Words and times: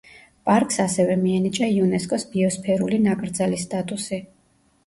პარკს 0.49 0.79
ასევე 0.83 1.17
მიენიჭა 1.25 1.69
იუნესკოს 1.73 2.25
ბიოსფერული 2.31 2.99
ნაკრძალის 3.09 3.67
სტატუსი. 3.69 4.21